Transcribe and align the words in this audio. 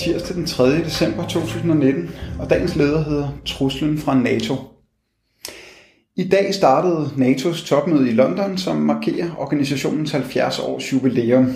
tirsdag 0.00 0.36
den 0.36 0.46
3. 0.46 0.84
december 0.84 1.26
2019, 1.26 2.10
og 2.38 2.50
dagens 2.50 2.76
leder 2.76 3.04
hedder 3.04 3.28
Truslen 3.46 3.98
fra 3.98 4.14
NATO. 4.14 4.54
I 6.16 6.28
dag 6.28 6.54
startede 6.54 7.10
NATO's 7.16 7.66
topmøde 7.66 8.08
i 8.08 8.12
London, 8.12 8.58
som 8.58 8.76
markerer 8.76 9.30
organisationens 9.38 10.10
70 10.10 10.58
års 10.58 10.92
jubilæum. 10.92 11.52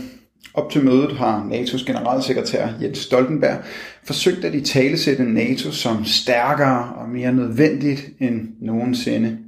Op 0.55 0.71
til 0.71 0.85
mødet 0.85 1.13
har 1.13 1.49
NATO's 1.51 1.87
generalsekretær 1.87 2.69
Jens 2.83 2.99
Stoltenberg 2.99 3.57
forsøgt 4.05 4.45
at 4.45 4.55
i 4.55 4.61
talesætte 4.61 5.25
NATO 5.25 5.71
som 5.71 6.05
stærkere 6.05 6.93
og 6.97 7.09
mere 7.09 7.33
nødvendigt 7.33 8.09
end 8.21 8.49
nogensinde. 8.61 9.39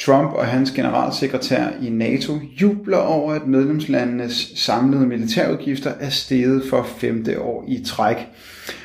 Trump 0.00 0.32
og 0.32 0.46
hans 0.46 0.70
generalsekretær 0.70 1.68
i 1.82 1.90
NATO 1.90 2.32
jubler 2.60 2.98
over, 2.98 3.32
at 3.32 3.46
medlemslandenes 3.46 4.52
samlede 4.56 5.06
militærudgifter 5.06 5.92
er 6.00 6.10
steget 6.10 6.62
for 6.70 6.82
femte 6.82 7.40
år 7.40 7.64
i 7.68 7.84
træk, 7.84 8.16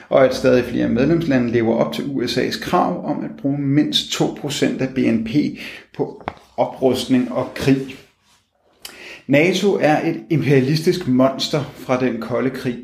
og 0.09 0.25
at 0.25 0.35
stadig 0.35 0.65
flere 0.65 0.89
medlemslande 0.89 1.51
lever 1.51 1.75
op 1.75 1.93
til 1.93 2.01
USA's 2.01 2.63
krav 2.63 3.05
om 3.05 3.23
at 3.23 3.31
bruge 3.41 3.57
mindst 3.57 4.21
2% 4.21 4.81
af 4.81 4.89
BNP 4.89 5.29
på 5.97 6.23
oprustning 6.57 7.31
og 7.31 7.53
krig. 7.55 7.95
NATO 9.27 9.77
er 9.81 10.09
et 10.09 10.23
imperialistisk 10.29 11.07
monster 11.07 11.73
fra 11.75 11.99
den 11.99 12.21
kolde 12.21 12.49
krig. 12.49 12.79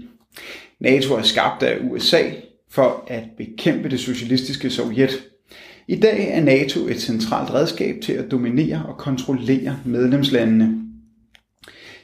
NATO 0.79 1.13
er 1.13 1.21
skabt 1.21 1.63
af 1.63 1.77
USA 1.91 2.21
for 2.71 3.03
at 3.07 3.23
bekæmpe 3.37 3.89
det 3.89 3.99
socialistiske 3.99 4.69
Sovjet. 4.69 5.23
I 5.87 5.95
dag 5.95 6.29
er 6.31 6.41
NATO 6.41 6.87
et 6.87 7.01
centralt 7.01 7.53
redskab 7.53 8.01
til 8.01 8.13
at 8.13 8.31
dominere 8.31 8.85
og 8.87 8.97
kontrollere 8.97 9.79
medlemslandene. 9.85 10.81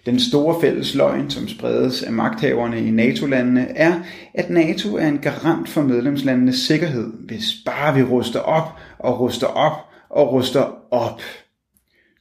Den 0.06 0.20
store 0.20 0.62
fælles 0.62 0.96
løgn, 0.96 1.30
som 1.30 1.48
spredes 1.48 2.04
af 2.04 2.14
magthaverne 2.14 2.88
i 2.88 2.92
NATO-landene, 2.92 3.68
er, 3.76 3.94
at 4.34 4.50
NATO 4.50 4.96
er 4.96 5.08
en 5.08 5.18
garant 5.18 5.70
for 5.70 5.82
medlemslandenes 5.82 6.56
sikkerhed, 6.56 7.14
hvis 7.26 7.54
bare 7.66 7.96
vi 7.96 8.04
ruster 8.04 8.40
op 8.40 8.80
og 9.00 9.20
ruster 9.20 9.48
op 9.48 9.78
og 10.10 10.34
ruster 10.34 10.94
op. 10.94 11.22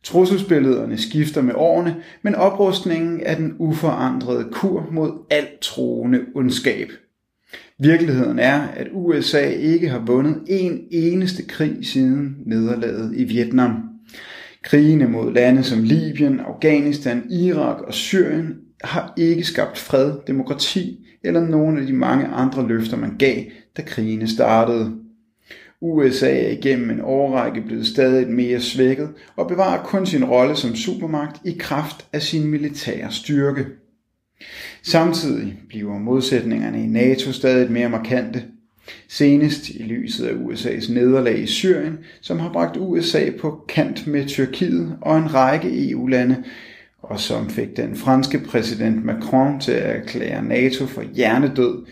Trusselsbillederne 0.03 0.99
skifter 0.99 1.43
med 1.43 1.55
årene, 1.57 1.97
men 2.23 2.35
oprustningen 2.35 3.21
er 3.23 3.35
den 3.35 3.57
uforandrede 3.59 4.49
kur 4.53 4.89
mod 4.91 5.27
alt 5.31 5.61
troende 5.61 6.21
ondskab. 6.35 6.89
Virkeligheden 7.83 8.39
er, 8.39 8.61
at 8.77 8.87
USA 8.93 9.49
ikke 9.51 9.89
har 9.89 10.03
vundet 10.07 10.37
en 10.47 10.81
eneste 10.91 11.43
krig 11.43 11.77
siden 11.83 12.37
nederlaget 12.47 13.13
i 13.17 13.25
Vietnam. 13.25 13.83
Krigene 14.63 15.09
mod 15.09 15.33
lande 15.33 15.63
som 15.63 15.83
Libyen, 15.83 16.41
Afghanistan, 16.41 17.23
Irak 17.31 17.81
og 17.81 17.95
Syrien 17.95 18.55
har 18.85 19.15
ikke 19.17 19.45
skabt 19.45 19.79
fred, 19.79 20.13
demokrati 20.27 21.07
eller 21.25 21.41
nogen 21.41 21.79
af 21.79 21.87
de 21.87 21.93
mange 21.93 22.27
andre 22.27 22.69
løfter, 22.69 22.97
man 22.97 23.17
gav, 23.19 23.37
da 23.77 23.83
krigene 23.83 24.29
startede. 24.29 24.93
USA 25.81 26.45
er 26.45 26.51
igennem 26.51 26.91
en 26.91 27.01
årrække 27.01 27.61
blevet 27.61 27.87
stadig 27.87 28.29
mere 28.29 28.61
svækket 28.61 29.09
og 29.37 29.49
bevarer 29.49 29.83
kun 29.83 30.07
sin 30.07 30.25
rolle 30.25 30.57
som 30.57 30.75
supermagt 30.77 31.41
i 31.45 31.57
kraft 31.59 32.07
af 32.13 32.23
sin 32.23 32.47
militære 32.47 33.11
styrke. 33.11 33.67
Samtidig 34.83 35.59
bliver 35.69 35.99
modsætningerne 35.99 36.83
i 36.85 36.87
NATO 36.87 37.33
stadig 37.33 37.73
mere 37.73 37.89
markante. 37.89 38.45
Senest 39.09 39.69
i 39.69 39.83
lyset 39.83 40.27
af 40.27 40.33
USA's 40.33 40.93
nederlag 40.93 41.39
i 41.39 41.47
Syrien, 41.47 41.99
som 42.21 42.39
har 42.39 42.53
bragt 42.53 42.77
USA 42.77 43.31
på 43.41 43.65
kant 43.69 44.07
med 44.07 44.27
Tyrkiet 44.27 44.99
og 45.01 45.19
en 45.19 45.35
række 45.35 45.91
EU-lande, 45.91 46.45
og 47.03 47.21
som 47.21 47.51
fik 47.51 47.77
den 47.77 47.97
franske 47.97 48.39
præsident 48.39 49.05
Macron 49.05 49.61
til 49.61 49.73
at 49.73 49.97
erklære 49.97 50.45
NATO 50.45 50.87
for 50.87 51.03
hjernedød, 51.15 51.87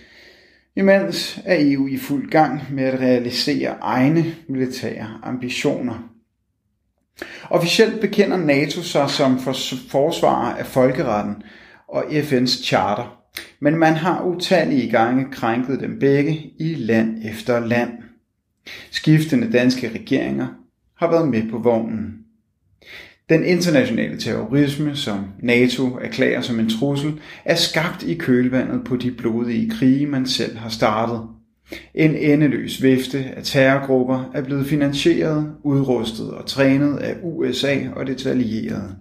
imens 0.76 1.40
er 1.44 1.56
EU 1.60 1.88
i 1.88 1.96
fuld 1.96 2.30
gang 2.30 2.62
med 2.70 2.84
at 2.84 3.00
realisere 3.00 3.76
egne 3.80 4.34
militære 4.48 5.20
ambitioner. 5.22 6.10
Officielt 7.50 8.00
bekender 8.00 8.36
NATO 8.36 8.82
sig 8.82 9.10
som 9.10 9.38
forsvarer 9.90 10.56
af 10.56 10.66
folkeretten 10.66 11.42
og 11.88 12.04
FN's 12.04 12.64
charter, 12.64 13.18
men 13.60 13.76
man 13.76 13.94
har 13.94 14.24
utallige 14.24 14.90
gange 14.90 15.26
krænket 15.32 15.80
dem 15.80 15.98
begge 15.98 16.52
i 16.60 16.74
land 16.74 17.18
efter 17.24 17.66
land. 17.66 17.90
Skiftende 18.90 19.52
danske 19.52 19.88
regeringer 19.88 20.46
har 20.96 21.10
været 21.10 21.28
med 21.28 21.50
på 21.50 21.58
vognen. 21.58 22.14
Den 23.28 23.44
internationale 23.44 24.18
terrorisme, 24.18 24.96
som 24.96 25.24
NATO 25.42 25.86
erklærer 25.86 26.40
som 26.40 26.60
en 26.60 26.70
trussel, 26.70 27.20
er 27.44 27.54
skabt 27.54 28.02
i 28.02 28.14
kølvandet 28.14 28.84
på 28.84 28.96
de 28.96 29.10
blodige 29.10 29.70
krige, 29.70 30.06
man 30.06 30.26
selv 30.26 30.56
har 30.56 30.68
startet. 30.68 31.20
En 31.94 32.14
endeløs 32.14 32.82
vifte 32.82 33.18
af 33.18 33.42
terrorgrupper 33.44 34.30
er 34.34 34.42
blevet 34.42 34.66
finansieret, 34.66 35.54
udrustet 35.64 36.30
og 36.30 36.46
trænet 36.46 36.96
af 36.96 37.16
USA 37.22 37.76
og 37.96 38.06
det 38.06 38.26
allierede. 38.26 38.96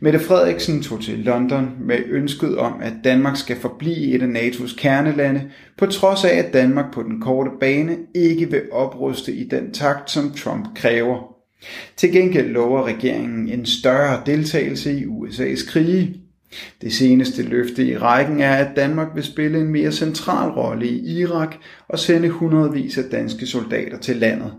Mette 0.00 0.18
Frederiksen 0.18 0.82
tog 0.82 1.02
til 1.02 1.18
London 1.18 1.68
med 1.80 1.98
ønsket 2.08 2.58
om, 2.58 2.80
at 2.82 2.92
Danmark 3.04 3.36
skal 3.36 3.56
forblive 3.56 4.14
et 4.14 4.22
af 4.22 4.26
NATO's 4.26 4.76
kernelande, 4.76 5.50
på 5.78 5.86
trods 5.86 6.24
af 6.24 6.36
at 6.36 6.52
Danmark 6.52 6.94
på 6.94 7.02
den 7.02 7.20
korte 7.20 7.50
bane 7.60 7.96
ikke 8.14 8.50
vil 8.50 8.62
opruste 8.72 9.32
i 9.32 9.48
den 9.48 9.72
takt, 9.72 10.10
som 10.10 10.32
Trump 10.32 10.68
kræver. 10.74 11.36
Til 11.96 12.12
gengæld 12.12 12.46
lover 12.46 12.86
regeringen 12.86 13.48
en 13.48 13.66
større 13.66 14.22
deltagelse 14.26 14.92
i 14.92 15.04
USA's 15.04 15.70
krige. 15.70 16.20
Det 16.80 16.92
seneste 16.92 17.42
løfte 17.42 17.86
i 17.86 17.96
rækken 17.96 18.40
er, 18.40 18.54
at 18.54 18.76
Danmark 18.76 19.08
vil 19.14 19.24
spille 19.24 19.58
en 19.60 19.72
mere 19.72 19.92
central 19.92 20.50
rolle 20.50 20.88
i 20.88 21.18
Irak 21.18 21.54
og 21.88 21.98
sende 21.98 22.28
hundredvis 22.28 22.98
af 22.98 23.04
danske 23.10 23.46
soldater 23.46 23.98
til 23.98 24.16
landet. 24.16 24.52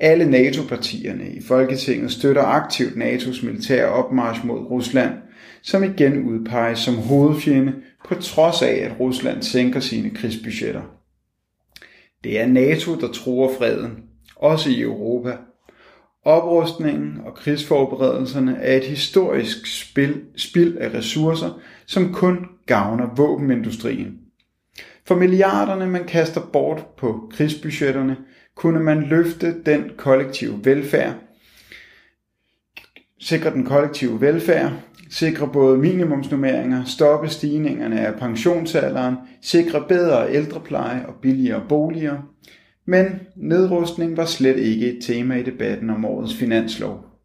Alle 0.00 0.30
NATO-partierne 0.30 1.28
i 1.30 1.42
Folketinget 1.42 2.12
støtter 2.12 2.42
aktivt 2.42 2.96
NATO's 2.96 3.46
militære 3.46 3.88
opmarsch 3.88 4.46
mod 4.46 4.58
Rusland, 4.58 5.12
som 5.62 5.84
igen 5.84 6.24
udpeges 6.24 6.78
som 6.78 6.94
hovedfjende 6.94 7.74
på 8.08 8.14
trods 8.14 8.62
af, 8.62 8.74
at 8.74 9.00
Rusland 9.00 9.42
sænker 9.42 9.80
sine 9.80 10.10
krigsbudgetter. 10.10 10.82
Det 12.24 12.40
er 12.40 12.46
NATO, 12.46 13.00
der 13.00 13.08
truer 13.08 13.50
freden, 13.58 14.04
også 14.36 14.70
i 14.70 14.80
Europa. 14.80 15.36
Oprustningen 16.24 17.20
og 17.24 17.34
krigsforberedelserne 17.34 18.56
er 18.56 18.76
et 18.76 18.84
historisk 18.84 19.66
spil, 19.66 20.22
spil 20.36 20.78
af 20.80 20.94
ressourcer, 20.94 21.60
som 21.86 22.12
kun 22.12 22.38
gavner 22.66 23.14
våbenindustrien. 23.16 24.25
For 25.06 25.14
milliarderne, 25.14 25.86
man 25.86 26.04
kaster 26.04 26.40
bort 26.52 26.86
på 26.98 27.30
krigsbudgetterne, 27.32 28.16
kunne 28.56 28.80
man 28.80 29.02
løfte 29.02 29.62
den 29.66 29.90
kollektive 29.96 30.64
velfærd, 30.64 31.14
sikre 33.20 33.50
den 33.50 33.64
kollektive 33.64 34.20
velfærd, 34.20 34.72
sikre 35.10 35.48
både 35.52 35.78
minimumsnummeringer, 35.78 36.84
stoppe 36.84 37.28
stigningerne 37.28 38.00
af 38.00 38.18
pensionsalderen, 38.18 39.14
sikre 39.42 39.84
bedre 39.88 40.32
ældrepleje 40.32 41.06
og 41.06 41.14
billigere 41.22 41.62
boliger. 41.68 42.18
Men 42.86 43.06
nedrustning 43.36 44.16
var 44.16 44.24
slet 44.24 44.58
ikke 44.58 44.96
et 44.96 45.04
tema 45.04 45.36
i 45.36 45.42
debatten 45.42 45.90
om 45.90 46.04
årets 46.04 46.34
finanslov. 46.34 47.15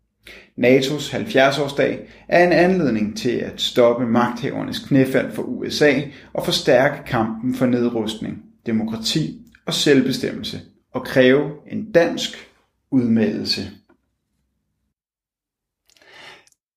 NATO's 0.57 1.13
70-årsdag 1.13 1.97
er 2.28 2.44
en 2.44 2.51
anledning 2.51 3.17
til 3.17 3.31
at 3.31 3.62
stoppe 3.62 4.06
magthavernes 4.06 4.79
knæfald 4.79 5.31
for 5.31 5.44
USA 5.44 6.01
og 6.34 6.45
forstærke 6.45 7.03
kampen 7.06 7.56
for 7.56 7.66
nedrustning, 7.66 8.38
demokrati 8.66 9.41
og 9.66 9.73
selvbestemmelse 9.73 10.61
og 10.94 11.03
kræve 11.06 11.51
en 11.72 11.91
dansk 11.91 12.50
udmeldelse. 12.91 13.72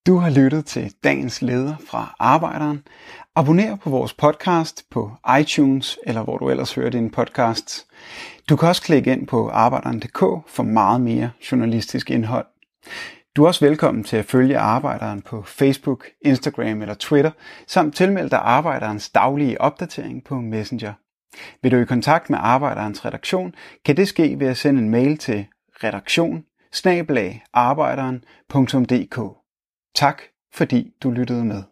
Du 0.07 0.17
har 0.17 0.31
lyttet 0.31 0.67
til 0.67 0.93
dagens 1.05 1.43
leder 1.43 1.77
fra 1.87 2.17
Arbejderen. 2.19 2.83
Abonner 3.37 3.77
på 3.77 3.91
vores 3.91 4.15
podcast 4.15 4.85
på 4.91 5.13
iTunes 5.41 5.99
eller 6.07 6.23
hvor 6.23 6.39
du 6.39 6.51
ellers 6.51 6.75
hører 6.75 6.91
din 6.91 7.11
podcast. 7.11 7.87
Du 8.49 8.57
kan 8.57 8.69
også 8.69 8.83
klikke 8.83 9.13
ind 9.13 9.27
på 9.27 9.49
arbejderen.dk 9.49 10.19
for 10.47 10.63
meget 10.63 11.01
mere 11.01 11.31
journalistisk 11.53 12.11
indhold. 12.11 12.47
Du 13.37 13.43
er 13.43 13.47
også 13.47 13.67
velkommen 13.67 14.05
til 14.05 14.17
at 14.17 14.25
følge 14.25 14.59
Arbejderen 14.59 15.23
på 15.23 15.43
Facebook, 15.43 16.07
Instagram 16.21 16.83
eller 16.83 16.95
Twitter, 16.95 17.31
samt 17.67 17.97
tilmelde 17.97 18.31
dig 18.31 18.39
Arbejderens 18.39 19.11
daglige 19.11 19.61
opdatering 19.61 20.25
på 20.25 20.41
Messenger. 20.41 20.93
Vil 21.63 21.73
du 21.73 21.77
i 21.77 21.85
kontakt 21.85 22.31
med 22.31 22.39
Arbejderens 22.43 23.05
redaktion, 23.05 23.55
kan 23.85 23.97
det 23.97 24.09
ske 24.09 24.41
ved 24.41 24.47
at 24.47 24.57
sende 24.57 24.83
en 24.83 24.91
mail 24.91 25.19
til 25.19 25.47
redaktion 25.85 26.45
Tak 29.95 30.23
fordi 30.55 30.93
du 31.03 31.11
lyttede 31.11 31.45
med. 31.45 31.63